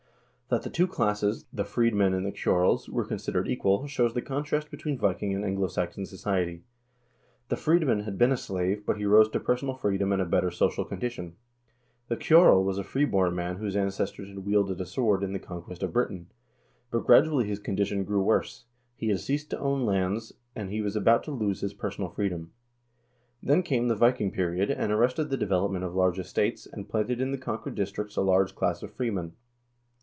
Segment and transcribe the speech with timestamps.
[0.49, 4.69] That the two classes, the freedmen and the ceorls, were considered equal, shows the contrast
[4.69, 6.65] between Viking and Anglo Saxon society.
[7.47, 10.51] The freedman had been a slave, but he rose to personal freedom and a better
[10.51, 11.37] social condition.
[12.09, 15.83] The ceorl was a freeborn man whose ancestors had wielded the sword in the conquest
[15.83, 16.27] of Britain.
[16.89, 18.65] But gradually his condition grew worse;
[18.97, 22.51] he had ceased to own lands, and he was about to lose his personal freedom.
[23.41, 27.31] Then came the Viking period, and arrested the development of large estates, and planted in
[27.31, 29.37] the conquered districts a large class of freemen.